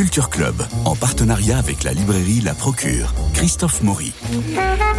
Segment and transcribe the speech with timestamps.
[0.00, 0.54] Culture Club,
[0.86, 3.12] en partenariat avec la librairie La Procure.
[3.34, 4.14] Christophe Maury.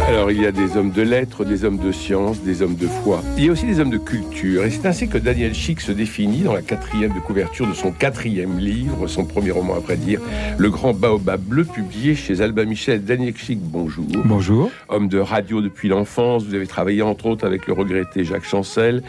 [0.06, 2.86] Alors, il y a des hommes de lettres, des hommes de science, des hommes de
[2.86, 3.20] foi.
[3.36, 4.64] Il y a aussi des hommes de culture.
[4.64, 7.90] Et c'est ainsi que Daniel Chic se définit dans la quatrième de couverture de son
[7.90, 10.20] quatrième livre, son premier roman après dire,
[10.56, 13.04] Le Grand Baobab Bleu, publié chez Albin Michel.
[13.04, 14.06] Daniel Chic, bonjour.
[14.24, 14.70] Bonjour.
[14.88, 19.02] Homme de radio depuis l'enfance, vous avez travaillé entre autres avec le regretté Jacques Chancel.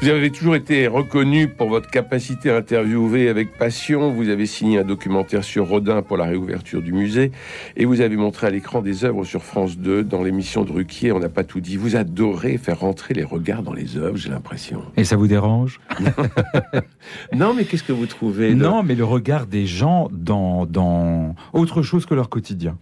[0.00, 4.10] Vous avez toujours été reconnu pour votre capacité à interviewer avec passion.
[4.10, 7.32] Vous avez signé un documentaire sur Rodin pour la réouverture du musée.
[7.76, 11.12] Et vous avez montré à l'écran des œuvres sur France 2 dans l'émission de Ruquier.
[11.12, 11.76] On n'a pas tout dit.
[11.76, 14.82] Vous adorez faire rentrer les regards dans les œuvres, j'ai l'impression.
[14.96, 15.80] Et ça vous dérange?
[17.34, 21.82] Non, mais qu'est-ce que vous trouvez Non, mais le regard des gens dans, dans autre
[21.82, 22.76] chose que leur quotidien.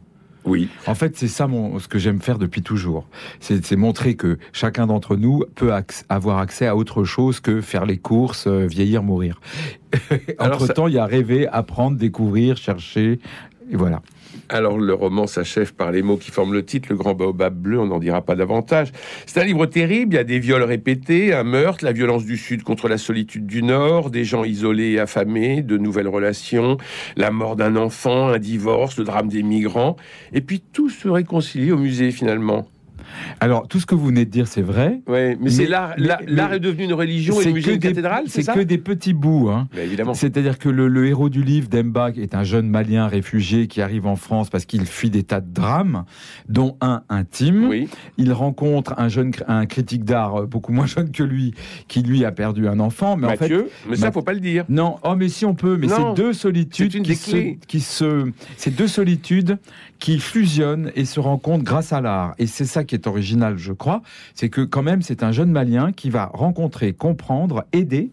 [0.45, 0.69] Oui.
[0.87, 3.07] En fait, c'est ça mon, ce que j'aime faire depuis toujours.
[3.41, 5.73] C'est montrer que chacun d'entre nous peut
[6.09, 9.41] avoir accès à autre chose que faire les courses, euh, vieillir, mourir.
[10.39, 13.21] Entre-temps, il y a rêver, apprendre, découvrir, chercher,
[13.71, 14.03] et voilà.
[14.49, 17.79] Alors le roman s'achève par les mots qui forment le titre, le grand baobab bleu,
[17.79, 18.93] on n'en dira pas davantage.
[19.27, 22.37] C'est un livre terrible, il y a des viols répétés, un meurtre, la violence du
[22.37, 26.79] Sud contre la solitude du Nord, des gens isolés et affamés, de nouvelles relations,
[27.17, 29.97] la mort d'un enfant, un divorce, le drame des migrants,
[30.33, 32.67] et puis tout se réconcilie au musée finalement.
[33.41, 35.01] Alors, tout ce que vous venez de dire, c'est vrai.
[35.07, 35.95] Oui, mais, c'est l'art.
[35.99, 39.51] L'art est devenu une religion et une cathédrale, c'est que des petits bouts.
[39.51, 39.69] Hein.
[39.77, 40.15] évidemment.
[40.15, 44.17] C'est-à-dire que le, héros du livre, Demba, est un jeune Malien réfugié qui arrive en
[44.17, 46.05] France parce qu'il fuit des tas de drames,
[46.49, 47.69] dont un intime.
[47.69, 47.89] Oui.
[48.19, 51.55] Il rencontre un jeune, un critique d'art euh, beaucoup moins jeune que lui,
[51.89, 53.17] qui lui a perdu un enfant.
[53.17, 54.65] Mais Mathieu, en fait, mais ça, faut pas le dire.
[54.69, 55.77] Non, oh, mais si on peut.
[55.77, 59.59] Mais c'est deux solitudes qui, se, qui se, c'est deux solitudes
[60.03, 62.35] qui fusionnent et se rencontrent grâce à l'art.
[62.41, 64.03] Et c'est ça qui est original, je crois,
[64.35, 68.11] c'est que quand même c'est un jeune Malien qui va rencontrer, comprendre, aider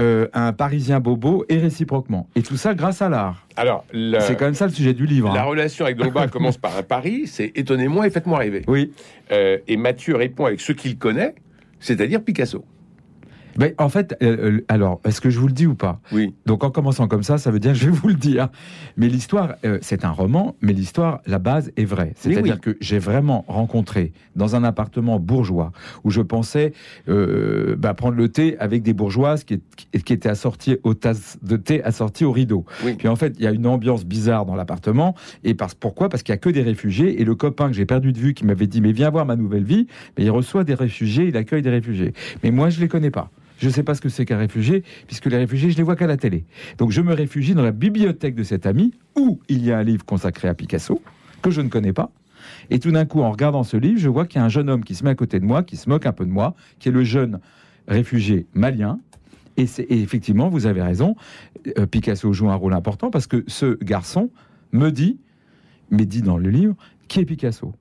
[0.00, 2.28] euh, un Parisien bobo et réciproquement.
[2.34, 3.46] Et tout ça grâce à l'art.
[3.54, 5.32] Alors, c'est quand même ça le sujet du livre.
[5.32, 5.44] La hein.
[5.44, 8.64] relation avec Dolba commence par un pari, c'est étonnez-moi et faites-moi rêver.
[8.66, 8.90] Oui.
[9.30, 11.36] Euh, et Mathieu répond avec ce qu'il connaît,
[11.78, 12.64] c'est-à-dire Picasso.
[13.56, 16.00] Ben, en fait, euh, euh, alors, est-ce que je vous le dis ou pas?
[16.12, 16.34] Oui.
[16.46, 18.48] Donc en commençant comme ça, ça veut dire que je vais vous le dire.
[18.96, 22.12] Mais l'histoire, euh, c'est un roman, mais l'histoire, la base est vraie.
[22.16, 25.72] C'est-à-dire que j'ai vraiment rencontré dans un appartement bourgeois
[26.04, 26.72] où je pensais
[27.06, 29.60] bah, prendre le thé avec des bourgeoises qui,
[30.04, 32.64] qui étaient assorties aux tasses de thé assorties au rideau.
[32.98, 35.14] Puis en fait, il y a une ambiance bizarre dans l'appartement.
[35.44, 36.08] Et parce, pourquoi?
[36.08, 37.20] Parce qu'il y a que des réfugiés.
[37.20, 39.36] Et le copain que j'ai perdu de vue qui m'avait dit mais viens voir ma
[39.36, 39.86] nouvelle vie,
[40.16, 42.12] mais il reçoit des réfugiés, il accueille des réfugiés.
[42.42, 43.30] Mais moi, je les connais pas.
[43.62, 45.94] Je ne sais pas ce que c'est qu'un réfugié, puisque les réfugiés, je les vois
[45.94, 46.44] qu'à la télé.
[46.78, 49.84] Donc je me réfugie dans la bibliothèque de cet ami, où il y a un
[49.84, 51.00] livre consacré à Picasso,
[51.42, 52.10] que je ne connais pas.
[52.70, 54.68] Et tout d'un coup, en regardant ce livre, je vois qu'il y a un jeune
[54.68, 56.56] homme qui se met à côté de moi, qui se moque un peu de moi,
[56.80, 57.38] qui est le jeune
[57.86, 58.98] réfugié malien.
[59.56, 61.14] Et, effectivement, vous avez raison,
[61.78, 64.30] euh, Picasso joue un rôle important parce que ce garçon
[64.72, 65.20] me dit,
[65.92, 66.74] mais dit dans le livre,
[67.06, 67.72] qui est Picasso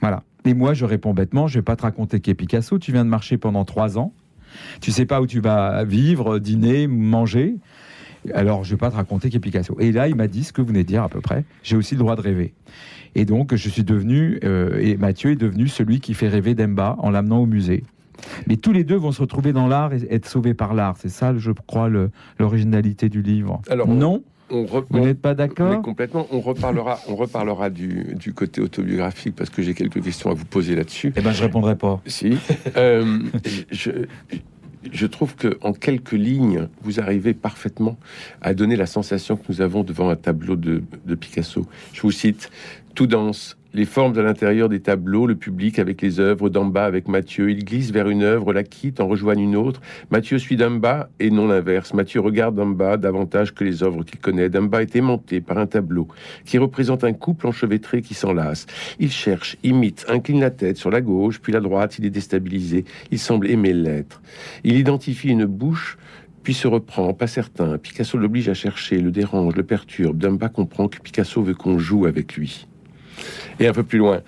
[0.00, 0.22] Voilà.
[0.44, 2.78] Et moi, je réponds bêtement, je vais pas te raconter qui est Picasso.
[2.78, 4.12] Tu viens de marcher pendant trois ans.
[4.80, 7.56] Tu sais pas où tu vas vivre, dîner, manger.
[8.32, 9.76] Alors, je vais pas te raconter qui est Picasso.
[9.80, 11.44] Et là, il m'a dit ce que vous venez de dire à peu près.
[11.62, 12.54] J'ai aussi le droit de rêver.
[13.14, 16.96] Et donc, je suis devenu, euh, et Mathieu est devenu celui qui fait rêver Demba
[16.98, 17.84] en l'amenant au musée.
[18.46, 20.96] Mais tous les deux vont se retrouver dans l'art et être sauvés par l'art.
[20.98, 21.90] C'est ça, je crois,
[22.38, 23.60] l'originalité du livre.
[23.68, 24.22] Alors, non
[24.54, 26.26] on Vous n'êtes pas d'accord Complètement.
[26.30, 30.74] On reparlera, on reparlera du, côté autobiographique parce que j'ai quelques questions à vous poser
[30.74, 31.12] là-dessus.
[31.16, 32.00] Eh ben, je répondrai pas.
[32.06, 32.36] Si.
[32.76, 33.20] Euh,
[33.70, 33.90] je,
[34.92, 37.96] je trouve que en quelques lignes, vous arrivez parfaitement
[38.40, 41.66] à donner la sensation que nous avons devant un tableau de, de Picasso.
[41.92, 42.50] Je vous cite
[42.94, 46.84] tout danse, les formes de l'intérieur des tableaux, le public avec les œuvres d'en bas
[46.84, 47.50] avec Mathieu.
[47.50, 49.80] Il glisse vers une œuvre, la quitte, en rejoigne une autre.
[50.10, 51.92] Mathieu suit d'en bas et non l'inverse.
[51.92, 54.48] Mathieu regarde d'en bas davantage que les œuvres qu'il connaît.
[54.48, 56.06] D'en bas est aimanté par un tableau
[56.44, 58.66] qui représente un couple enchevêtré qui s'enlace.
[59.00, 61.98] Il cherche, imite, incline la tête sur la gauche, puis la droite.
[61.98, 62.84] Il est déstabilisé.
[63.10, 64.22] Il semble aimer l'être.
[64.62, 65.98] Il identifie une bouche
[66.44, 67.78] puis se reprend, pas certain.
[67.78, 70.18] Picasso l'oblige à chercher, le dérange, le perturbe.
[70.18, 72.66] Dumba comprend que Picasso veut qu'on joue avec lui.
[73.60, 74.22] Et un peu plus loin,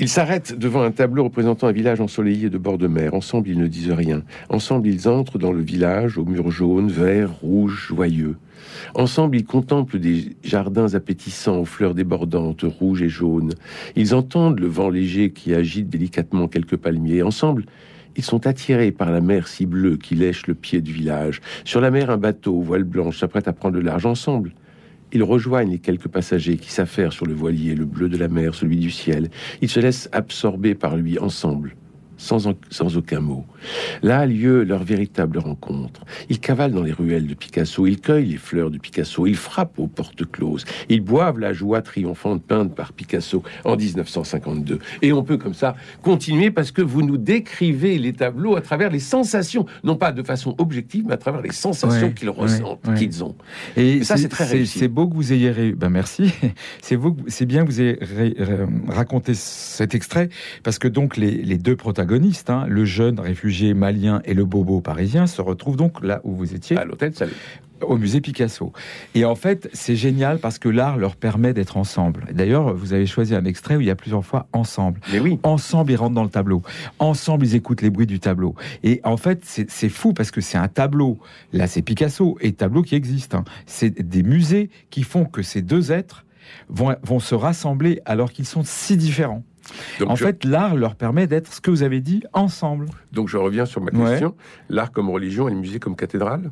[0.00, 3.14] ils s'arrêtent devant un tableau représentant un village ensoleillé de bord de mer.
[3.14, 4.22] Ensemble, ils ne disent rien.
[4.48, 8.36] Ensemble, ils entrent dans le village aux murs jaunes, verts, rouges, joyeux.
[8.94, 13.54] Ensemble, ils contemplent des jardins appétissants aux fleurs débordantes, rouges et jaunes.
[13.96, 17.22] Ils entendent le vent léger qui agite délicatement quelques palmiers.
[17.22, 17.64] Ensemble,
[18.16, 21.40] ils sont attirés par la mer si bleue qui lèche le pied du village.
[21.64, 24.06] Sur la mer, un bateau, voile blanche, s'apprête à prendre le large.
[24.06, 24.52] Ensemble,
[25.12, 28.54] ils rejoignent les quelques passagers qui s'affairent sur le voilier, le bleu de la mer,
[28.54, 29.30] celui du ciel.
[29.62, 31.74] Ils se laissent absorber par lui ensemble.
[32.18, 33.46] sans, sans aucun mot.
[34.02, 36.04] Là a lieu leur véritable rencontre.
[36.28, 39.78] Ils cavalent dans les ruelles de Picasso, ils cueillent les fleurs de Picasso, ils frappent
[39.78, 44.78] aux portes closes, ils boivent la joie triomphante peinte par Picasso en 1952.
[45.02, 48.90] Et on peut comme ça continuer parce que vous nous décrivez les tableaux à travers
[48.90, 53.24] les sensations, non pas de façon objective, mais à travers les sensations qu'ils ressentent, qu'ils
[53.24, 53.36] ont.
[53.76, 54.78] Et, ça, c'est très réussi.
[54.78, 55.50] C'est beau que vous ayez...
[55.50, 55.72] Ré...
[55.72, 56.32] Ben merci.
[56.82, 57.98] C'est c'est bien que vous ayez
[58.88, 60.28] raconté cet extrait,
[60.62, 64.80] parce que donc les, les deux protagonistes, hein, le jeune réfugié malien et le bobo
[64.80, 66.76] parisien, se retrouvent donc là où vous étiez.
[66.76, 67.32] À l'hôtel Salut
[67.82, 68.72] au musée Picasso.
[69.14, 72.26] Et en fait, c'est génial parce que l'art leur permet d'être ensemble.
[72.32, 75.00] D'ailleurs, vous avez choisi un extrait où il y a plusieurs fois ensemble.
[75.12, 75.38] Mais oui.
[75.42, 76.62] Ensemble, ils rentrent dans le tableau.
[76.98, 78.54] Ensemble, ils écoutent les bruits du tableau.
[78.82, 81.18] Et en fait, c'est fou parce que c'est un tableau.
[81.52, 83.34] Là, c'est Picasso et tableau qui existe.
[83.34, 83.44] Hein.
[83.66, 86.24] C'est des musées qui font que ces deux êtres
[86.68, 89.44] vont, vont se rassembler alors qu'ils sont si différents.
[90.06, 92.88] En fait, l'art leur permet d'être ce que vous avez dit ensemble.
[93.12, 94.34] Donc je reviens sur ma question.
[94.68, 96.50] L'art comme religion et le musée comme cathédrale?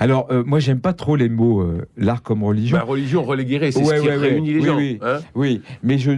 [0.00, 2.78] Alors, euh, moi, j'aime pas trop les mots euh, l'art comme religion.
[2.78, 4.78] Bah, religion reléguée, c'est ce qui réunit les gens.
[4.78, 5.20] Hein.
[5.34, 6.12] Oui, mais je,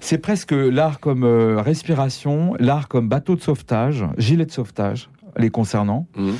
[0.00, 5.50] c'est presque l'art comme euh, respiration, l'art comme bateau de sauvetage, gilet de sauvetage, les
[5.50, 6.06] concernant.
[6.16, 6.30] Mmh.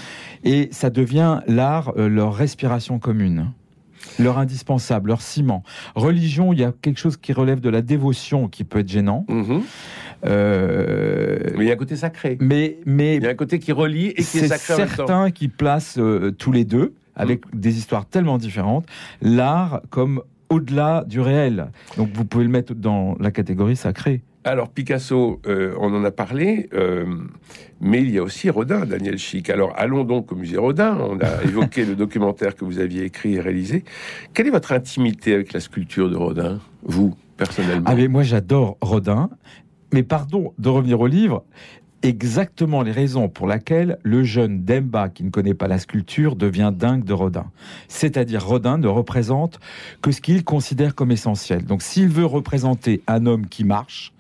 [0.45, 3.53] Et ça devient l'art, leur respiration commune
[4.19, 5.63] leur indispensable, leur ciment.
[5.95, 9.25] Religion, il y a quelque chose qui relève de la dévotion qui peut être gênant.
[9.29, 9.59] Mmh.
[10.27, 12.37] Euh, mais il y a un côté sacré.
[12.41, 14.87] Mais, mais il y a un côté qui relie et qui est, sacré.
[14.87, 17.61] Certains qui placent euh, tous les deux avec mm.
[17.61, 18.87] des histoires tellement différentes,
[19.21, 21.69] l'art comme au-delà du réel.
[21.97, 24.23] Donc vous pouvez le mettre dans la catégorie sacrée.
[24.45, 26.71] Alors Picasso, euh, on en a parlé,
[27.81, 29.51] mais il y a aussi Rodin, Daniel Chic.
[29.51, 30.97] Alors allons donc au musée Rodin.
[31.01, 33.85] On a évoqué le documentaire que vous aviez écrit et réalisé.
[34.35, 37.85] Quelle est votre intimité avec la sculpture de Rodin, vous personnellement?
[37.87, 39.31] Ah mais Moi j'adore Rodin.
[39.93, 41.45] Mais pardon de revenir au livre,
[42.03, 46.73] exactement les raisons pour lesquelles le jeune Demba, qui ne connaît pas la sculpture, devient
[46.75, 47.47] dingue de Rodin.
[47.89, 49.59] C'est-à-dire Rodin ne représente
[50.03, 51.65] que ce qu'il considère comme essentiel.
[51.65, 54.13] Donc s'il veut représenter un homme qui marche,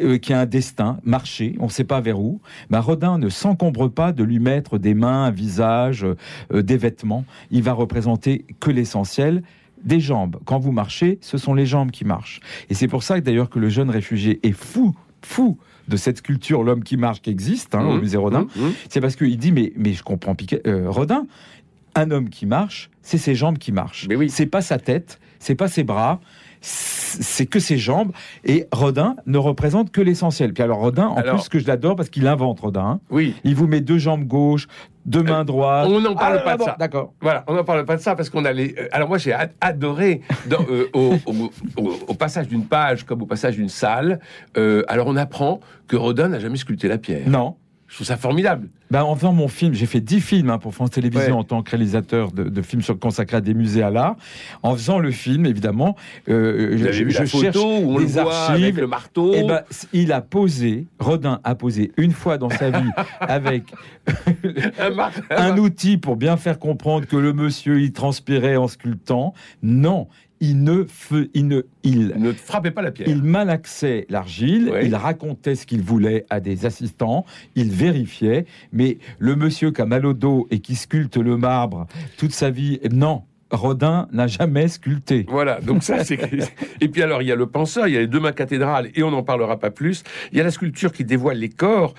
[0.00, 3.28] euh, qui a un destin, marcher, on ne sait pas vers où, bah Rodin ne
[3.28, 6.04] s'encombre pas de lui mettre des mains, un visage,
[6.52, 7.24] euh, des vêtements.
[7.50, 9.42] Il va représenter que l'essentiel,
[9.84, 10.38] des jambes.
[10.46, 12.40] Quand vous marchez, ce sont les jambes qui marchent.
[12.70, 14.94] Et c'est pour ça d'ailleurs que le jeune réfugié est fou,
[15.26, 18.00] fou de cette sculpture l'homme qui marche qui existe hein, au mmh.
[18.00, 18.42] musée Rodin.
[18.56, 18.66] Mmh.
[18.66, 18.72] Mmh.
[18.88, 20.36] C'est parce qu'il dit mais mais je comprends
[20.66, 21.26] euh, Rodin,
[21.94, 24.06] un homme qui marche, c'est ses jambes qui marchent.
[24.08, 24.30] Mais oui.
[24.30, 26.20] C'est pas sa tête, c'est pas ses bras,
[26.64, 28.12] c'est que ses jambes.
[28.44, 30.52] Et Rodin ne représente que l'essentiel.
[30.52, 32.84] Puis alors Rodin, en plus que je l'adore parce qu'il invente Rodin.
[32.84, 33.00] Hein.
[33.10, 33.34] Oui.
[33.44, 34.66] Il vous met deux jambes gauches,
[35.04, 35.88] deux mains euh, droites.
[35.88, 36.76] On n'en parle ah, pas de ça.
[36.78, 37.12] D'accord.
[37.20, 38.74] Voilà, on n'en parle pas de ça parce qu'on a les.
[38.78, 44.20] Euh, alors moi j'ai adoré euh, au, passage d'une page comme au passage d'une salle.
[44.88, 47.28] alors on apprend que Rodin n'a jamais sculpté la pierre.
[47.28, 47.56] Non.
[47.94, 48.70] Je trouve ça formidable.
[48.90, 51.62] Ben, en faisant mon film, j'ai fait 10 films hein, pour France Télévisions en tant
[51.62, 54.16] que réalisateur de, films consacrés à des musées à l'art.
[54.64, 55.94] En faisant le film, évidemment,
[56.28, 58.64] euh, je, je cherche où des archives.
[58.64, 59.32] Avec le marteau.
[59.32, 59.62] Et eh ben,
[59.92, 63.62] il a posé, Rodin a posé une fois dans sa vie avec
[65.30, 69.34] un outil pour bien faire comprendre que le monsieur, il transpirait en sculptant.
[69.62, 70.08] Non,
[70.40, 70.86] il ne,
[71.32, 73.08] il ne, il ne frappait pas la pierre.
[73.08, 79.36] Il malaxait l'argile, il racontait ce qu'il voulait à des assistants, il vérifiait, mais le
[79.36, 83.22] monsieur qui a mal au dos et qui sculpte le marbre toute sa vie, non,
[83.50, 85.26] Rodin n'a jamais sculpté.
[85.28, 86.18] Voilà, donc ça c'est.
[86.80, 88.90] et puis alors il y a le penseur, il y a les deux mains cathédrales,
[88.94, 90.02] et on n'en parlera pas plus.
[90.32, 91.94] Il y a la sculpture qui dévoile les corps,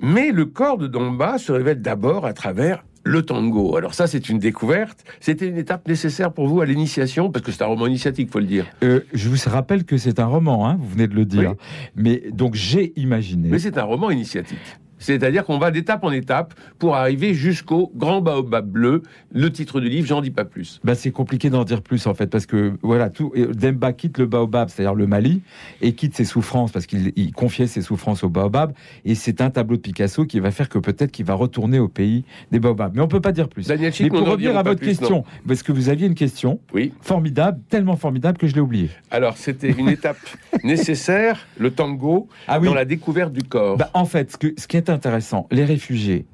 [0.00, 3.76] mais le corps de Domba se révèle d'abord à travers le tango.
[3.76, 5.04] Alors ça, c'est une découverte.
[5.20, 8.40] C'était une étape nécessaire pour vous à l'initiation, parce que c'est un roman initiatique, faut
[8.40, 8.66] le dire.
[8.82, 11.54] Euh, je vous rappelle que c'est un roman, hein, vous venez de le dire.
[11.94, 13.48] Mais donc j'ai imaginé.
[13.48, 14.58] Mais c'est un roman initiatique.
[15.04, 19.02] C'est-à-dire qu'on va d'étape en étape pour arriver jusqu'au grand baobab bleu.
[19.32, 20.80] Le titre du livre, j'en dis pas plus.
[20.82, 24.24] Bah, c'est compliqué d'en dire plus en fait, parce que voilà, tout, Demba quitte le
[24.24, 25.42] baobab, c'est-à-dire le Mali,
[25.82, 28.72] et quitte ses souffrances, parce qu'il confiait ses souffrances au baobab,
[29.04, 31.88] et c'est un tableau de Picasso qui va faire que peut-être qu'il va retourner au
[31.88, 32.94] pays des baobabs.
[32.94, 33.66] Mais on peut pas dire plus.
[33.66, 36.94] Daniel Mais pour revenir à votre question, parce que vous aviez une question oui.
[37.02, 38.88] formidable, tellement formidable que je l'ai oubliée.
[39.10, 40.16] Alors, c'était une étape
[40.62, 43.76] nécessaire, le tango, ah dans la découverte du corps.
[43.76, 45.46] Bah, en fait, ce, que, ce qui est intéressant.
[45.50, 46.26] Les réfugiés,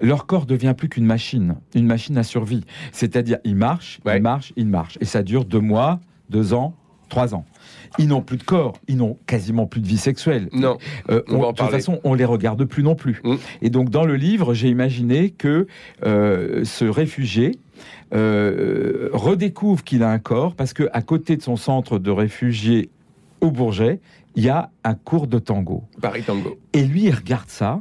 [0.00, 2.64] leur corps devient plus qu'une machine, une machine à survie.
[2.92, 4.98] C'est-à-dire, ils marchent, ils marchent, ils marchent.
[5.00, 6.74] Et ça dure deux mois, deux ans,
[7.08, 7.44] trois ans.
[7.98, 10.48] Ils n'ont plus de corps, ils n'ont quasiment plus de vie sexuelle.
[10.52, 10.78] Non.
[11.10, 13.20] Euh, de toute façon, on les regarde plus non plus.
[13.24, 13.34] Mm.
[13.62, 15.66] Et donc, dans le livre, j'ai imaginé que
[16.04, 17.52] euh, ce réfugié
[18.14, 22.90] euh, redécouvre qu'il a un corps parce que à côté de son centre de réfugiés
[23.44, 24.00] au Bourget,
[24.36, 25.84] il y a un cours de tango.
[26.00, 26.58] Paris Tango.
[26.72, 27.80] Et lui, il regarde ça.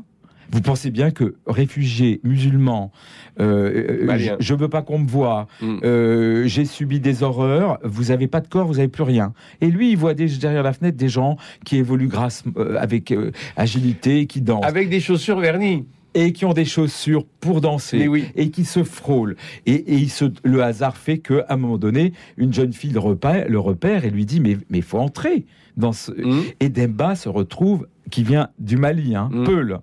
[0.51, 2.91] Vous pensez bien que réfugié musulman,
[3.39, 5.77] euh, euh, je- je veux pas qu'on me voie, Mm.
[5.83, 9.33] euh, j'ai subi des horreurs, vous avez pas de corps, vous avez plus rien.
[9.61, 13.11] Et lui, il voit des- derrière la fenêtre des gens qui évoluent grâce, euh, avec
[13.11, 15.85] euh, agilité, qui dansent Avec des chaussures vernies.
[16.13, 18.25] Et qui ont des chaussures pour danser oui.
[18.35, 19.35] et qui se frôlent.
[19.65, 22.99] Et, et il se, le hasard fait qu'à un moment donné, une jeune fille le
[22.99, 25.45] repère, le repère et lui dit mais mais faut entrer
[25.77, 26.11] dans ce.
[26.11, 26.43] Mm.
[26.59, 29.43] Et Demba se retrouve qui vient du Mali, hein, Mm.
[29.45, 29.79] Peul,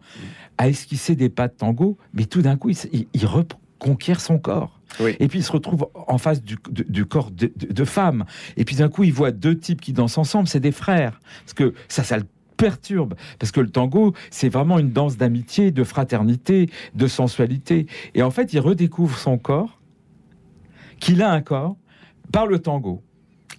[0.59, 4.21] à esquisser des pas de tango, mais tout d'un coup il, se- il- il reconquiert
[4.21, 4.81] son corps.
[5.01, 5.15] Oui.
[5.21, 6.57] Et puis il se retrouve en face du,
[7.07, 8.25] corps de, de, de femme.
[8.57, 11.21] Et puis d'un coup il voit deux types qui dansent ensemble, c'est des frères.
[11.45, 12.25] Parce que ça, ça le
[12.61, 13.14] perturbe.
[13.38, 17.87] Parce que le tango, c'est vraiment une danse d'amitié, de fraternité, de sensualité.
[18.14, 19.81] Et en fait, il redécouvre son corps,
[21.00, 21.76] qu'il a un corps,
[22.33, 23.02] par le tango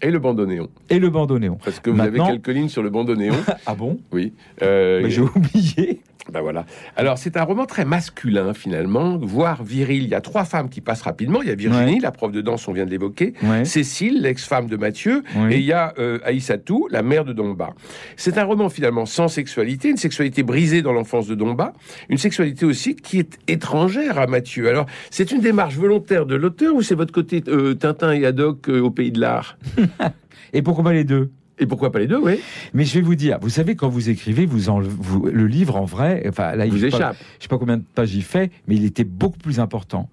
[0.01, 0.69] Et le bandoneon.
[0.89, 1.57] et le bandoneon.
[1.63, 3.33] Parce que vous Maintenant- avez quelques lignes sur le bandoneon.
[3.65, 3.99] Ah bon?
[4.11, 4.33] Oui.
[4.61, 6.01] Euh, Mais j'ai oublié.
[6.29, 6.65] Ben voilà.
[6.95, 10.03] Alors c'est un roman très masculin finalement, voire viril.
[10.03, 11.41] Il y a trois femmes qui passent rapidement.
[11.41, 11.99] Il y a Virginie, Ouais.
[11.99, 13.33] la prof de danse, on vient de l'évoquer.
[13.43, 13.65] Ouais.
[13.65, 17.73] Cécile, l'ex-femme de Mathieu, et il y a euh, Aïssatou, la mère de Domba.
[18.17, 21.73] C'est un roman finalement sans sexualité, une sexualité brisée dans l'enfance de Domba,
[22.07, 24.69] une sexualité aussi qui est étrangère à Mathieu.
[24.69, 28.69] Alors c'est une démarche volontaire de l'auteur ou c'est votre côté euh, Tintin et Haddock
[28.69, 29.57] euh, au pays de l'art?
[30.53, 31.31] Et pourquoi pas les deux?
[31.61, 32.39] Et pourquoi pas les deux, oui
[32.73, 35.75] Mais je vais vous dire, vous savez, quand vous écrivez, vous, en, vous le livre
[35.75, 37.17] en vrai, enfin là, il Vous pas- échappe.
[37.37, 40.09] je sais pas combien de pages il fait, mais il était beaucoup plus important.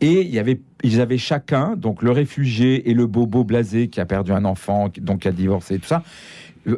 [0.00, 4.00] Et il y avait, ils avaient chacun, donc le réfugié et le bobo blasé qui
[4.00, 6.04] a perdu un enfant, donc qui a divorcé, tout ça.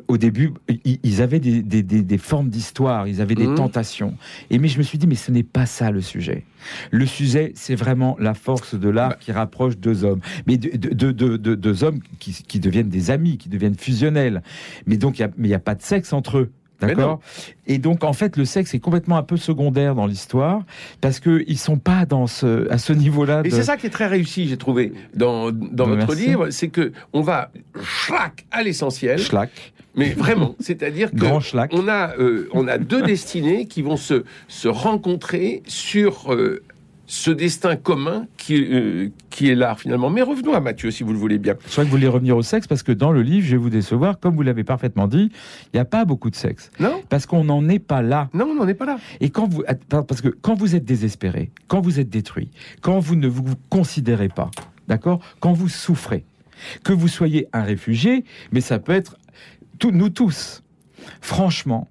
[0.09, 0.50] Au début,
[0.85, 3.57] ils avaient des, des- des- des formes d'histoire, ils avaient des Mhm.
[3.57, 4.17] tentations.
[4.50, 6.45] Et mais je me suis dit, mais ce n'est pas ça le sujet.
[6.91, 9.17] Le sujet, c'est vraiment la force de l'art Bah.
[9.21, 12.88] qui rapproche deux hommes, mais de, de- de- de- de- deux hommes qui, qui deviennent
[12.88, 14.43] des amis, qui deviennent fusionnels.
[14.87, 16.50] Mais donc, a- il n'y a pas de sexe entre eux.
[16.87, 17.21] D'accord
[17.67, 20.62] Et donc, en fait, le sexe est complètement un peu secondaire dans l'histoire
[21.00, 23.43] parce qu'ils sont pas dans ce, à ce niveau-là.
[23.45, 26.26] Et c'est ça qui est très réussi, j'ai trouvé, dans, dans Bah, votre merci.
[26.26, 27.50] livre, c'est que on va
[27.83, 31.25] schlac à l'essentiel, Schlack, mais vraiment, c'est-à-dire que
[31.73, 36.62] on a, euh, on a deux destinées qui vont se, se rencontrer sur euh,
[37.06, 40.11] ce destin commun qui, euh, qui est l'art finalement.
[40.11, 41.54] Mais revenons à Mathieu, si vous le voulez bien.
[41.66, 43.56] Je crois que vous voulez revenir au sexe parce que dans le livre, je vais
[43.58, 45.30] vous décevoir, comme vous l'avez parfaitement dit,
[45.66, 48.28] il n'y a pas beaucoup de sexe Non parce qu'on n'en est pas là.
[48.32, 48.99] Non, on n'en est pas là.
[49.20, 53.16] Et quand vous, parce que quand vous êtes désespéré, quand vous êtes détruit, quand vous
[53.16, 54.50] ne vous considérez pas,
[54.88, 56.25] d'accord, quand vous souffrez,
[56.82, 59.16] que vous soyez un réfugié, mais ça peut être
[59.78, 60.62] tout, nous tous.
[61.20, 61.88] Franchement,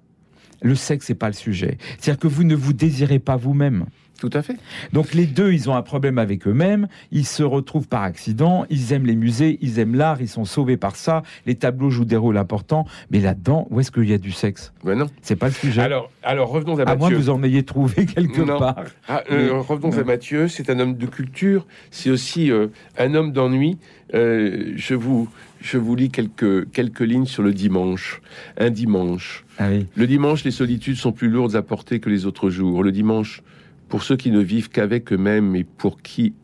[0.62, 1.78] le sexe n'est pas le sujet.
[1.98, 3.86] C'est-à-dire que vous ne vous désirez pas vous-même.
[4.20, 4.56] Tout à fait.
[4.92, 8.92] Donc les deux, ils ont un problème avec eux-mêmes, ils se retrouvent par accident, ils
[8.92, 12.16] aiment les musées, ils aiment l'art, ils sont sauvés par ça, les tableaux jouent des
[12.16, 14.72] rôles importants, mais là-dedans, où est-ce qu'il y a du sexe?
[14.84, 15.06] Ben non.
[15.20, 15.82] C'est pas le sujet.
[15.82, 17.16] Alors, alors revenons à à moins que Mathieu.
[17.18, 18.58] vous en ayez trouvé quelque Non.
[18.58, 18.84] part.
[19.08, 20.04] Ah, euh, Mais- revenons à.
[20.04, 20.48] Mathieu.
[20.48, 21.66] C'est un homme de culture.
[21.90, 22.68] C'est aussi euh,
[22.98, 23.78] un homme d'ennui.
[24.14, 25.28] Euh, je vous,
[25.60, 28.20] je vous lis quelques quelques lignes sur le dimanche.
[28.58, 29.44] Un dimanche.
[29.58, 29.86] Ah oui.
[29.96, 32.82] Le dimanche, les solitudes sont plus lourdes à porter que les autres jours.
[32.84, 33.42] Le dimanche,
[33.88, 36.34] pour ceux qui ne vivent qu'avec eux-mêmes et pour qui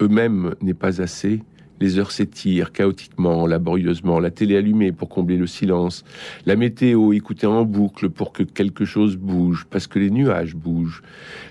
[0.00, 1.42] eux-mêmes n'est pas assez,
[1.80, 6.04] les heures s'étirent chaotiquement, laborieusement, la télé allumée pour combler le silence,
[6.46, 11.02] la météo écoutée en boucle pour que quelque chose bouge, parce que les nuages bougent,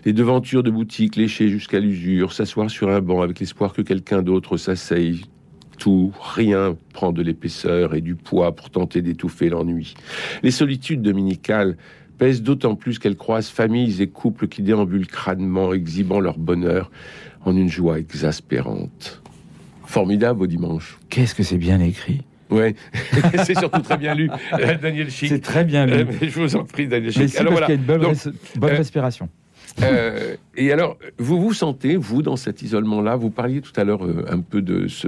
[0.04, 4.22] les devantures de boutiques léchées jusqu'à l'usure, s'asseoir sur un banc avec l'espoir que quelqu'un
[4.22, 5.26] d'autre s'asseye.
[5.78, 9.94] Tout, rien prend de l'épaisseur et du poids pour tenter d'étouffer l'ennui.
[10.42, 11.76] Les solitudes dominicales
[12.18, 16.92] pèsent d'autant plus qu'elles croisent familles et couples qui déambulent crânement, exhibant leur bonheur
[17.46, 19.22] en une joie exaspérante.
[19.86, 20.98] Formidable au dimanche.
[21.10, 22.22] Qu'est-ce que c'est bien écrit?
[22.50, 22.76] Ouais,
[23.46, 25.30] c'est surtout très bien lu, euh, Daniel Chic.
[25.30, 26.08] C'est très bien Euh, lu.
[26.22, 27.36] mais je vous en prie, Daniel Chic.
[27.38, 27.68] Alors parce voilà.
[27.68, 29.26] y a une bonne, Donc, res- bonne euh, respiration.
[29.26, 29.45] Euh,
[30.58, 34.26] et alors, vous vous sentez, vous, dans cet isolement-là, vous parliez tout à l'heure euh,
[34.30, 35.08] un peu de ce,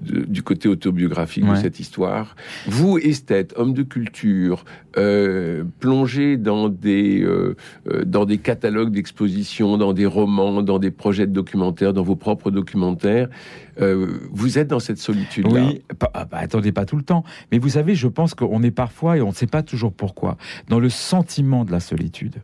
[0.00, 2.34] de- du côté autobiographique de cette histoire.
[2.66, 4.64] Vous, esthète, homme de culture,
[4.96, 7.54] euh, plongé dans des, euh,
[7.88, 12.16] euh, dans des catalogues d'expositions, dans des romans, dans des projets de documentaires, dans vos
[12.16, 13.28] propres documentaires,
[13.80, 15.66] euh, vous êtes dans cette solitude-là?
[15.68, 17.24] Oui, pas- ah bah, attendez pas tout le temps.
[17.52, 20.36] Mais vous savez, je pense qu'on est parfois, et on ne sait pas toujours pourquoi,
[20.68, 22.36] dans le sentiment de la solitude.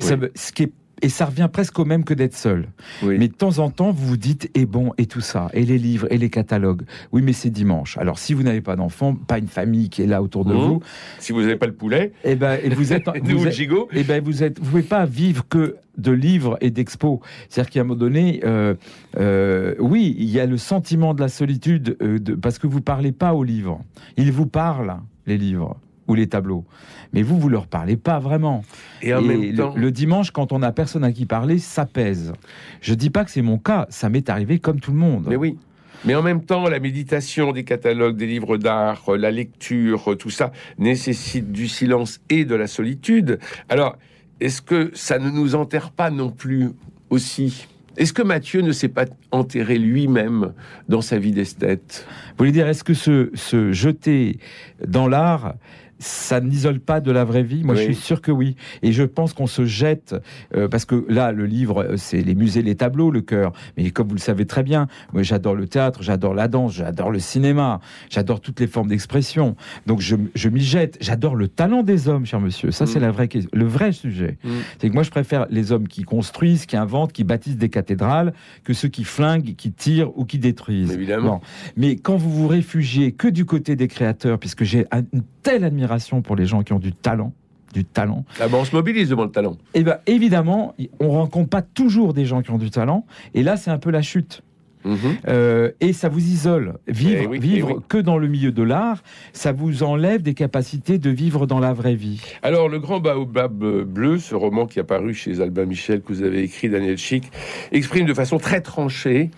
[0.00, 0.06] Oui.
[0.34, 0.72] ce qui est-
[1.02, 2.68] et ça revient presque au même que d'être seul.
[3.02, 3.16] Oui.
[3.18, 5.78] Mais de temps en temps, vous vous dites, et bon, et tout ça, et les
[5.78, 6.82] livres, et les catalogues.
[7.12, 7.98] Oui, mais c'est dimanche.
[7.98, 10.60] Alors, si vous n'avez pas d'enfant, pas une famille qui est là autour de Mhm.
[10.60, 10.80] vous,
[11.18, 13.56] Si vous n'avez pas le poulet, et ben, et vous êtes, nous, vous le êtes,
[13.56, 17.20] gigot, eh ben vous êtes, vous pouvez pas vivre que de livres et d'expos.
[17.48, 18.74] C'est-à-dire qu'à un moment donné, euh,
[19.18, 22.80] euh, oui, il y a le sentiment de la solitude euh, de, parce que vous
[22.80, 23.80] parlez pas aux livres.
[24.16, 24.96] Ils vous parlent.
[25.26, 25.76] les livres
[26.08, 26.64] ou les tableaux.
[27.12, 28.64] Mais vous, vous leur parlez pas vraiment.
[29.02, 31.86] Et en même le, temps, le dimanche, quand on a personne à qui parler, ça
[31.86, 32.32] pèse.
[32.80, 35.26] Je dis pas que c'est mon cas, ça m'est arrivé comme tout le monde.
[35.28, 35.56] mais oui.
[36.04, 40.14] Mais en même temps, la méditation des catalogues, des livres d'art, euh, la lecture, euh,
[40.14, 43.38] tout ça nécessite du silence et de la solitude.
[43.68, 43.96] Alors,
[44.40, 46.70] est-ce que ça ne nous enterre pas non plus
[47.10, 47.66] aussi?
[47.96, 50.52] Est-ce que Mathieu ne s'est pas enterré lui-même
[50.88, 52.06] dans sa vie d'esthète?
[52.30, 54.38] Vous voulez dire, est-ce que se, se jeter
[54.86, 55.54] dans l'art,
[55.98, 57.80] ça n'isole pas de la vraie vie Moi, Oui.
[57.80, 58.56] je suis sûr que oui.
[58.82, 60.14] Et je pense qu'on se jette,
[60.54, 63.52] euh, parce que là, le livre, euh, c'est les musées, les tableaux, le cœur.
[63.76, 67.10] Mais comme vous le savez très bien, moi, j'adore le théâtre, j'adore la danse, j'adore
[67.10, 69.56] le cinéma, j'adore toutes les formes d'expression.
[69.86, 70.98] Donc, je, je m'y jette.
[71.00, 72.70] J'adore le talent des hommes, cher monsieur.
[72.70, 73.02] Ça, c'est Mm.
[73.02, 73.50] la vraie question.
[73.52, 74.38] Le vrai sujet.
[74.44, 74.48] Mm.
[74.80, 78.32] C'est que moi, je préfère les hommes qui construisent, qui inventent, qui bâtissent des cathédrales,
[78.64, 80.90] que ceux qui flinguent, qui tirent ou qui détruisent.
[80.92, 81.36] Évidemment.
[81.36, 81.40] Bon.
[81.76, 85.62] Mais quand vous vous réfugiez que du côté des créateurs, puisque j'ai un- une telle
[85.64, 85.85] admiration
[86.22, 87.32] pour les gens qui ont du talent,
[87.74, 89.56] du talent, Ah ben, on se mobilise devant le talent.
[89.74, 93.04] et ben évidemment, on rencontre pas toujours des gens qui ont du talent.
[93.34, 94.42] Et là, c'est un peu la chute.
[94.84, 94.96] Mhm.
[95.26, 96.74] Euh, et ça vous isole.
[96.86, 97.80] Vivre, Eh oui, vivre eh oui.
[97.88, 99.02] que dans le milieu de l'art,
[99.32, 102.22] ça vous enlève des capacités de vivre dans la vraie vie.
[102.42, 106.12] Alors, Le Grand Baobab euh, Bleu, ce roman qui est apparu chez Albin Michel, que
[106.12, 107.24] vous avez écrit, Daniel Chic,
[107.72, 109.30] exprime de façon très tranchée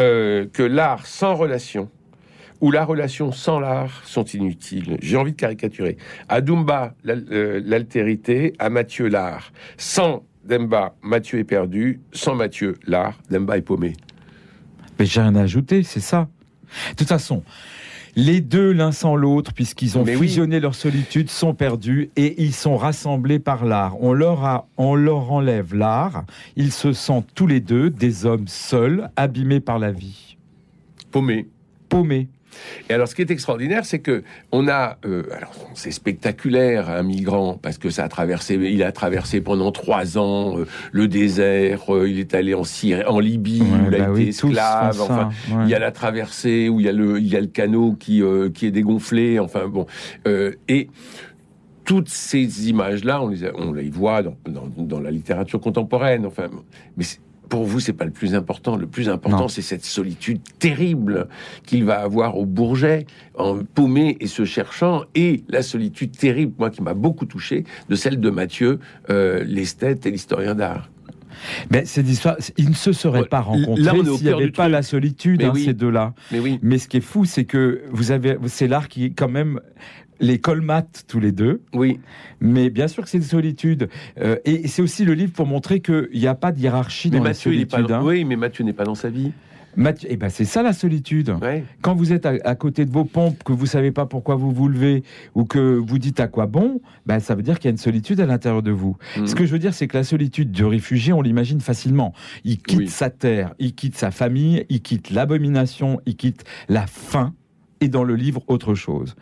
[0.00, 1.90] euh, que l'art sans relation
[2.64, 4.96] ou la relation sans l'art sont inutiles.
[5.02, 5.98] J'ai envie de caricaturer.
[6.30, 9.52] À Dumba, euh, l'altérité, à Mathieu, l'art.
[9.76, 12.00] Sans Demba, Mathieu est perdu.
[12.12, 13.92] Sans Mathieu, l'art, Demba est paumé.
[14.98, 16.26] Mais j'ai rien à ajouter, c'est ça.
[16.92, 17.42] De toute façon,
[18.16, 20.26] les deux, l'un sans l'autre, puisqu'ils ont Mais oui.
[20.26, 24.00] fusionné leur solitude, sont perdus et ils sont rassemblés par l'art.
[24.00, 26.24] On leur, a, on leur enlève l'art.
[26.56, 30.38] Ils se sentent tous les deux des hommes seuls, abîmés par la vie,
[31.10, 31.46] Paumé.
[31.90, 32.28] paumés.
[32.88, 37.02] Et alors, ce qui est extraordinaire, c'est que on a, euh, alors c'est spectaculaire, un
[37.02, 41.94] migrant, parce que ça a traversé, il a traversé pendant trois ans euh, le désert,
[41.94, 45.00] euh, il est allé en Syrie, en Libye, où il a bah été oui, esclave,
[45.00, 45.64] enfin, ça, ouais.
[45.64, 47.94] il y a la traversée où il y a le, il y a le canot
[47.98, 48.22] qui,
[48.54, 49.86] qui est dégonflé, enfin bon,
[50.68, 50.88] et
[51.84, 56.24] toutes ces images-là, on les, a- on les voit dans, dans, dans la littérature contemporaine,
[56.24, 56.48] enfin,
[56.96, 58.76] mais c'est- pour vous, c'est pas le plus important.
[58.76, 61.28] Le plus important, c'est cette solitude terrible
[61.66, 66.70] qu'il va avoir au Bourget, en paumé et se cherchant, et la solitude terrible, moi,
[66.70, 68.78] qui m'a beaucoup touché, de celle de Mathieu,
[69.10, 70.90] euh, l'esthète et l'historien d'art.
[71.70, 74.72] Mais cette histoire, ils ne se seraient pas rencontrés s'il n'y avait pas truc.
[74.72, 75.64] la solitude, hein, oui.
[75.64, 76.14] ces deux-là.
[76.32, 79.28] Mais oui, Mais ce qui est fou, c'est que vous avez, c'est l'art qui, quand
[79.28, 79.60] même,
[80.20, 81.60] les colmate tous les deux.
[81.74, 82.00] oui,
[82.40, 83.88] Mais bien sûr que c'est une solitude.
[84.20, 87.18] Euh, et c'est aussi le livre pour montrer qu'il n'y a pas de hiérarchie mais
[87.18, 87.68] dans la il solitude.
[87.88, 87.94] pas.
[87.96, 88.02] hein.
[88.04, 89.32] Oui, mais Mathieu n'est pas dans sa vie.
[89.76, 91.34] Mathieu- eh ben c'est ça la solitude.
[91.42, 91.64] Ouais.
[91.82, 94.52] Quand vous êtes à, à côté de vos pompes, que vous savez pas pourquoi vous
[94.52, 95.02] vous levez,
[95.34, 97.76] ou que vous dites à quoi bon, ben ça veut dire qu'il y a une
[97.76, 98.96] solitude à l'intérieur de vous.
[99.16, 99.26] Mhm.
[99.26, 102.12] Ce que je veux dire, c'est que la solitude du réfugié, on l'imagine facilement.
[102.44, 102.86] Il quitte Oui.
[102.88, 107.34] sa terre, il quitte sa famille, il quitte l'abomination, il quitte la faim.
[107.80, 109.14] Et dans le livre, autre chose.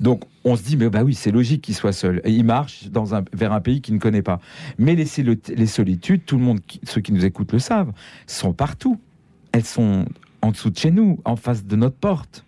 [0.00, 2.20] Donc, on se dit, mais bah oui, c'est logique qu'il soit seul.
[2.24, 4.40] Et il marche dans un, vers un pays qu'il ne connaît pas.
[4.78, 5.06] Mais les,
[5.54, 7.92] les solitudes, tout le monde, ceux qui nous écoutent le savent,
[8.26, 8.98] sont partout.
[9.52, 10.06] Elles sont
[10.42, 12.44] en dessous de chez nous, en face de notre porte.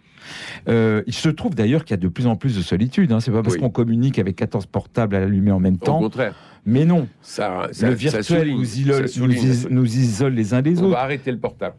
[0.69, 3.11] Euh, il se trouve d'ailleurs qu'il y a de plus en plus de solitude.
[3.13, 3.21] Hein.
[3.21, 3.61] C'est pas parce Oui.
[3.61, 5.99] qu'on communique avec 14 portables à l'allumer en même Au temps.
[5.99, 6.35] contraire,
[6.67, 10.85] Mais non, ça, ça, le ça virtuel souligne, nous, isole, nous, les uns des On
[10.85, 10.93] autres.
[10.95, 11.75] va arrêter le portable.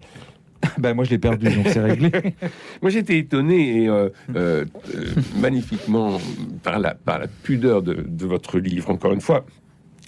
[0.78, 2.12] Ben, moi, je l'ai perdu, donc c'est réglé.
[2.82, 5.06] Moi, j'étais étonné et euh, euh, euh,
[5.40, 6.20] magnifiquement
[6.64, 8.90] par la, par la pudeur de, de votre livre.
[8.90, 9.46] Encore une fois,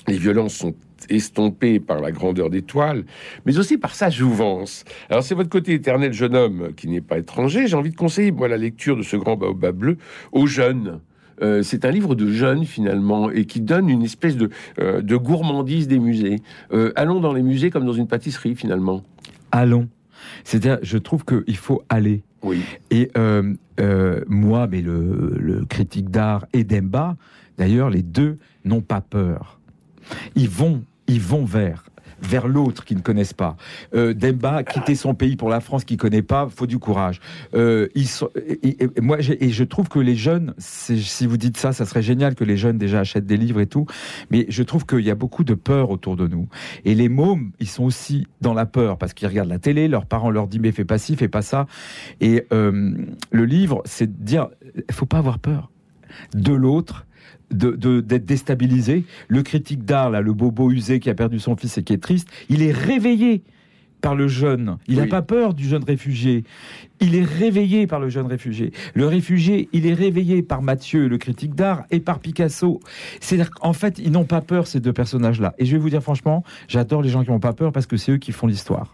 [0.07, 0.73] les violences sont
[1.09, 3.03] estompées par la grandeur des toiles,
[3.45, 4.85] mais aussi par sa jouvence.
[5.09, 7.67] Alors, c'est votre côté éternel jeune homme qui n'est pas étranger.
[7.67, 9.97] J'ai envie de conseiller, moi, la lecture de ce grand baobab bleu
[10.31, 10.99] aux jeunes.
[11.41, 14.49] Euh, c'est un livre de jeunes finalement et qui donne une espèce de,
[14.79, 16.37] euh, de gourmandise des musées.
[16.71, 19.03] Euh, allons dans les musées comme dans une pâtisserie finalement.
[19.51, 19.87] Allons.
[20.43, 22.23] C'est-à-dire, je trouve qu'il faut aller.
[22.41, 22.61] Oui.
[22.91, 27.15] Et euh, euh, moi, mais le, le critique d'art et Demba,
[27.57, 29.59] d'ailleurs, les deux n'ont pas peur.
[30.35, 31.85] Ils vont, ils vont vers
[32.23, 33.55] vers l'autre qu'ils ne connaissent pas.
[33.93, 37.19] Euh, Demba, quitter son pays pour la France qu'il connaît pas, faut du courage.
[37.53, 41.73] Euh, ils sont, et, moi, et je trouve que les jeunes, si vous dites ça,
[41.73, 43.85] ça serait génial que les jeunes déjà achètent des livres et tout,
[44.31, 46.47] mais je trouve qu'il y a beaucoup de peur autour de nous.
[46.85, 50.05] Et les mômes, ils sont aussi dans la peur parce qu'ils regardent la télé, leurs
[50.05, 51.67] parents leur disent mais fais pas ci, fais pas ça.
[52.21, 52.93] Et euh,
[53.31, 55.69] le livre, c'est de dire, il faut pas avoir peur
[56.33, 57.05] de l'autre,
[57.51, 59.05] de- de- d'être déstabilisé.
[59.27, 62.01] Le critique d'art, là, le bobo usé qui a perdu son fils et qui est
[62.01, 63.43] triste, il est réveillé.
[64.01, 64.75] par le jeune.
[64.89, 66.43] Il n'a pas peur du jeune réfugié.
[66.99, 68.73] Il est réveillé par le jeune réfugié.
[68.95, 72.81] Le réfugié, il est réveillé par Mathieu, le critique d'art, et par Picasso.
[73.21, 75.53] C'est-à-dire qu'en fait, ils n'ont pas peur, ces deux personnages-là.
[75.57, 77.95] Et je vais vous dire franchement, j'adore les gens qui n'ont pas peur parce que
[77.95, 78.93] c'est eux qui font l'histoire.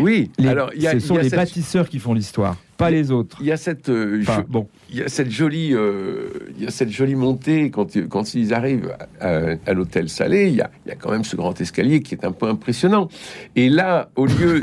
[0.00, 3.36] Oui, alors y a, ce sont les bâtisseurs qui font l'histoire, pas les autres.
[3.40, 6.70] Il y a cette, euh, bon, il y a cette jolie, euh, il y a
[6.70, 10.46] cette jolie montée quand quand ils arrivent à, l'hôtel Salé.
[10.48, 12.46] Il y, a, il y a quand même ce grand escalier qui est un peu
[12.46, 13.08] impressionnant.
[13.56, 14.60] Et là, au lieu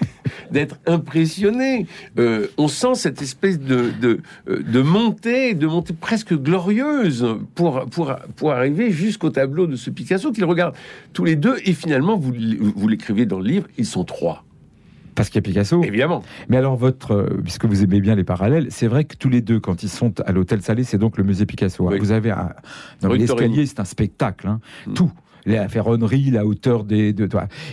[0.50, 1.86] d'être impressionné,
[2.18, 8.16] euh, on sent cette espèce de, de, de montée, de montée presque glorieuse pour pour
[8.34, 10.76] pour arriver jusqu'au tableau de ce Picasso qu'ils regardent
[11.12, 11.56] tous les deux.
[11.66, 12.32] Et finalement, vous
[12.74, 14.47] vous l'écrivez dans le livre, ils sont trois.
[15.18, 15.82] Parce qu'il y a Picasso.
[15.82, 16.22] Évidemment.
[16.48, 19.40] Mais alors, votre, euh, puisque vous aimez bien les parallèles, c'est vrai que tous les
[19.40, 21.88] deux, quand ils sont à l'hôtel Salé, c'est donc le musée Picasso.
[21.88, 21.96] Hein.
[21.98, 22.50] Vous avez un.
[23.02, 24.46] l'escalier, c'est un spectacle.
[24.46, 24.60] Hein.
[24.86, 24.92] Mm.
[24.94, 25.12] Tout
[25.46, 27.12] la ferronnerie, la hauteur des.
[27.12, 27.28] De,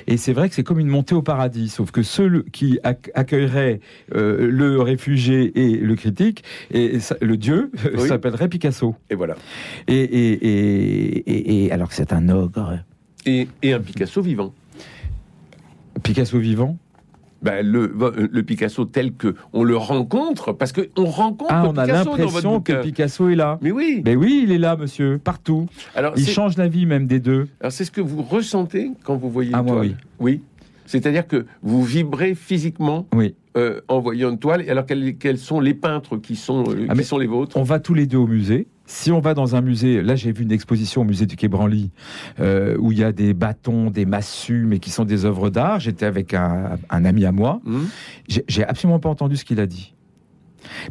[0.07, 3.81] et c'est vrai que c'est comme une montée au paradis, sauf que ceux qui accueilleraient
[4.15, 8.95] euh, le réfugié et le critique, et, le dieu, s'appellerait Picasso.
[9.09, 9.35] Et voilà.
[9.87, 12.79] Et, et, et alors que c'est un ogre.
[13.25, 14.53] Et, un Picasso vivant.
[16.03, 16.77] Picasso vivant?
[17.41, 17.93] Ben, le,
[18.31, 22.61] le, Picasso tel que on le rencontre, parce que on rencontre ah, on a l'impression
[22.61, 23.59] que Picasso est là.
[23.61, 24.01] Mais oui.
[24.03, 25.67] Mais oui, il est là, monsieur, partout.
[25.95, 27.47] Alors, il change la vie même des deux.
[27.59, 29.79] Alors c'est ce que vous ressentez quand vous voyez ah, une toile.
[29.79, 29.95] oui.
[30.19, 30.41] Oui.
[30.85, 33.35] C'est-à-dire que vous vibrez physiquement oui.
[33.57, 34.69] Euh, en voyant une toile.
[34.69, 37.57] Alors quels, quels sont les peintres qui sont, euh, ah, qui sont les vôtres?
[37.57, 38.67] On va tous les deux au musée.
[38.85, 41.47] Si on va dans un musée, là j'ai vu une exposition au musée du Quai
[41.47, 41.91] Branly
[42.39, 45.79] euh, où il y a des bâtons, des massues, mais qui sont des œuvres d'art.
[45.79, 47.61] J'étais avec un, ami à moi.
[47.63, 47.79] Mmh.
[48.47, 49.95] J'ai absolument pas entendu ce qu'il a dit.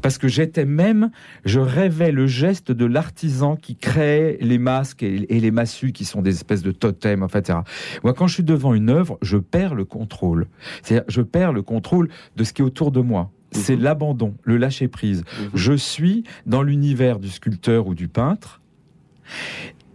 [0.02, 1.10] Parce que j'étais même,
[1.44, 6.22] je rêvais le geste de l'artisan qui crée les masques et, les massues qui sont
[6.22, 7.58] des espèces de totems, etc.
[8.02, 10.46] Moi, quand je suis devant une œuvre, je perds le contrôle.
[10.82, 13.82] C'est-à-dire, je perds le contrôle de ce qui est autour de moi c'est mhm.
[13.82, 15.24] l'abandon, le lâcher prise.
[15.38, 15.50] Mhm.
[15.54, 18.60] Je suis dans l'univers du sculpteur ou du peintre.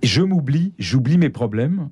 [0.01, 1.89] Je m'oublie, j'oublie mes problèmes,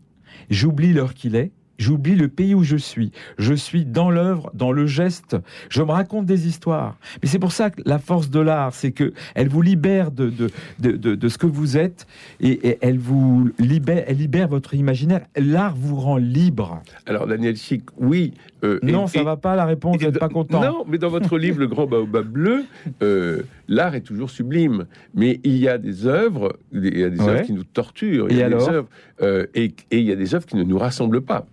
[0.50, 3.12] j'oublie l'heure qu'il est, J'oublie le pays où je suis.
[3.38, 5.38] Je suis dans l'œuvre, dans le geste.
[5.70, 6.98] Je me raconte des histoires.
[7.22, 10.30] Mais c'est pour ça que la force de l'art, c'est que elle vous libère de,
[10.30, 12.08] de, de, de, ce que vous êtes
[12.40, 15.22] et, elle vous libère, elle libère votre imaginaire.
[15.36, 16.82] L'art vous rend libre.
[17.06, 18.34] Alors, Daniel Chic, oui.
[18.64, 20.62] Euh, non, ça va pas, la réponse, vous n'êtes pas content.
[20.62, 22.66] Non, mais dans votre livre, Le Grand Baobab Bleu,
[23.04, 24.88] euh, l'art est toujours sublime.
[25.14, 28.28] Mais il y a des œuvres, il y a des œuvres qui nous torturent.
[28.32, 28.90] Il y a des œuvres,
[29.22, 31.46] euh, et, et il y a des œuvres qui ne nous rassemblent pas.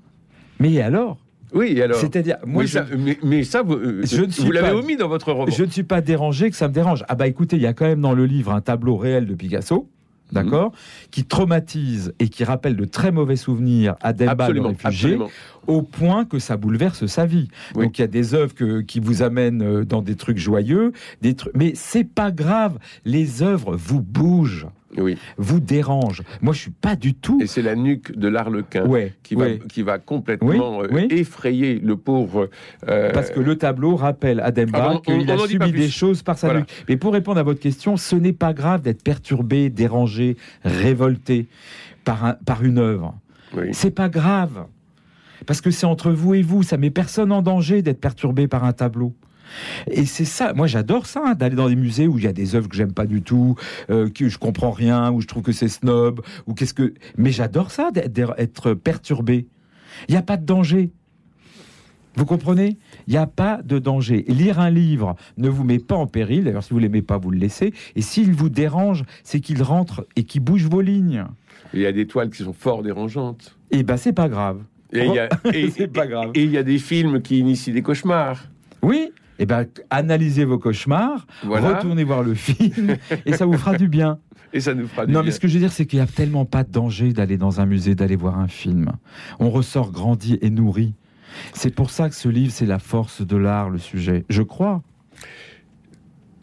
[0.61, 1.19] Mais alors?
[1.53, 1.99] Oui, alors?
[1.99, 2.85] C'est-à-dire, moi, ça,
[3.23, 4.03] mais, ça, vous, euh,
[4.39, 5.51] vous l'avez omis dans votre roman.
[5.51, 7.05] Je ne suis pas dérangé que ça me dérange.
[7.09, 9.35] Ah bah écoutez, il y a quand même dans le livre un tableau réel de
[9.35, 9.89] Picasso.
[10.33, 10.73] D'accord
[11.11, 15.19] Qui traumatise et qui rappelle de très mauvais souvenirs à Demba, le réfugié,
[15.67, 17.49] au point que ça bouleverse sa vie.
[17.75, 21.35] Donc il y a des œuvres qui vous amènent euh, dans des trucs joyeux, des
[21.35, 21.55] trucs...
[21.55, 22.79] mais c'est pas grave.
[23.05, 24.67] Les œuvres vous bougent
[24.99, 25.17] oui.
[25.37, 26.23] vous dérange.
[26.43, 27.39] Moi, je suis pas du tout.
[27.41, 28.85] Et c'est la nuque de l'arlequin
[29.23, 32.51] qui, va, qui va complètement euh, effrayer le pauvre.
[32.89, 36.39] Euh, Parce que le tableau rappelle à Demba ah qu'il a subi des choses par
[36.39, 36.69] sa nuque.
[36.89, 41.49] Mais pour répondre à votre question, ce n'est pas grave d'être perturbé, dérangé, révolté
[42.05, 43.15] par, un, par une œuvre.
[43.73, 44.67] C'est pas grave.
[45.47, 48.65] Parce que c'est entre vous et vous, ça met personne en danger d'être perturbé par
[48.65, 49.15] un tableau.
[49.91, 52.33] Et c'est ça, moi j'adore ça, hein, d'aller dans des musées où il y a
[52.33, 53.57] des œuvres que j'aime pas du tout,
[53.91, 56.95] euh, que je comprends rien, où je trouve que c'est snob, ou qu'est-ce que.
[57.17, 59.47] Mais j'adore ça, d'être perturbé.
[60.09, 60.91] Il n'y a pas de danger.
[62.17, 62.79] Vous comprenez?
[63.09, 64.25] Il n'y a pas de danger.
[64.29, 66.45] Lire un livre ne vous met pas en péril.
[66.45, 67.73] D'ailleurs, si vous l'aimez pas, vous le laissez.
[67.97, 71.25] Et s'il vous dérange, c'est qu'il rentre et qu'il bouge vos lignes.
[71.73, 73.57] Il y a des toiles qui sont fort dérangeantes.
[73.73, 74.63] Et eh ben, c'est pas grave.
[74.93, 76.31] Et il pas grave.
[76.35, 78.45] Et il y a des films qui initient des cauchemars.
[78.83, 83.89] Oui, eh ben, analysez vos cauchemars, retournez voir le film, et ça vous fera du
[83.89, 84.19] bien.
[84.53, 85.27] Et ça nous fera du non, bien.
[85.27, 87.37] mais ce que je veux dire, c'est qu'il n'y a tellement pas de danger d'aller
[87.37, 88.93] dans un musée, d'aller voir un film.
[89.41, 90.95] On ressort grandi et nourri.
[91.53, 94.25] C'est pour ça que ce livre, c'est la force de l'art, le sujet.
[94.29, 94.83] Je crois.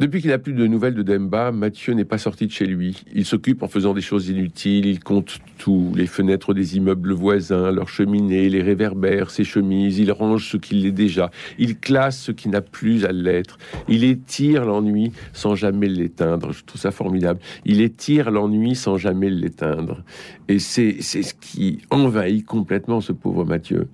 [0.01, 3.03] Depuis qu'il n'a plus de nouvelles de Demba, Mathieu n'est pas sorti de chez lui.
[3.13, 7.69] Il s'occupe en faisant des choses inutiles, il compte tout, les fenêtres des immeubles voisins,
[7.69, 12.31] leurs cheminées, les réverbères, ses chemises, il range ce qui l'est déjà, il classe ce
[12.31, 16.51] qui n'a plus à l'être, il étire l'ennui sans jamais l'éteindre.
[16.51, 17.39] Je trouve ça formidable.
[17.63, 20.03] Il étire l'ennui sans jamais l'éteindre.
[20.47, 23.87] Et c'est ce qui envahit complètement ce pauvre Mathieu.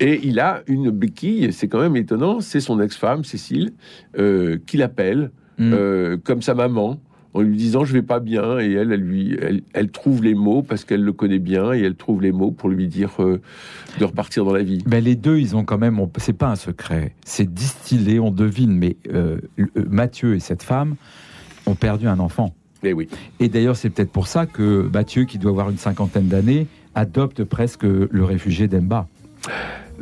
[0.00, 3.72] Et il a une béquille, c'est quand même étonnant, c'est son ex-femme, Cécile,
[4.18, 5.72] euh, qui l'appelle, mm.
[5.72, 6.98] euh, comme sa maman,
[7.34, 9.38] en lui disant je vais pas bien et elle elle lui
[9.72, 12.68] elle, trouve les mots parce qu'elle le connaît bien et elle trouve les mots pour
[12.68, 13.40] lui dire euh,
[13.98, 14.82] de repartir dans la vie.
[14.86, 18.72] Mais les deux ils ont quand même c'est pas un secret, c'est distillé, on devine
[18.72, 19.38] mais euh,
[19.88, 20.96] Mathieu et cette femme
[21.66, 22.54] ont perdu un enfant.
[22.82, 23.08] Et eh oui.
[23.38, 27.44] Et d'ailleurs c'est peut-être pour ça que Mathieu qui doit avoir une cinquantaine d'années adopte
[27.44, 29.06] presque le réfugié d'Emba.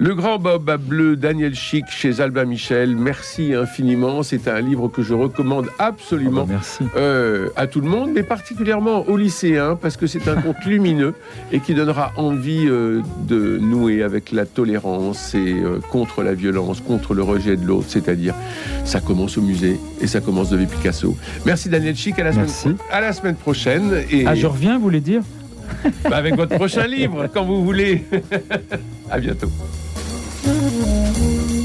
[0.01, 2.95] Le grand Bob à bleu, Daniel Chic chez Albin Michel.
[2.95, 4.23] Merci infiniment.
[4.23, 8.23] C'est un livre que je recommande absolument ah bah euh, à tout le monde, mais
[8.23, 11.15] particulièrement aux lycéens, parce que c'est un conte lumineux
[11.51, 16.81] et qui donnera envie euh, de nouer avec la tolérance et euh, contre la violence,
[16.81, 17.87] contre le rejet de l'autre.
[17.89, 18.37] C'est-à-dire,
[18.85, 21.17] ça commence au musée et ça commence de Picasso.
[21.45, 22.17] Merci Daniel Chic.
[22.21, 24.05] À la, semaine, à la semaine prochaine.
[24.13, 24.29] Et...
[24.29, 25.23] Ah, je reviens, vous voulez dire?
[26.05, 28.05] Bah, Avec votre prochain livre, quand vous voulez.
[29.11, 29.51] à bientôt.
[30.45, 31.49] Mm-hmm.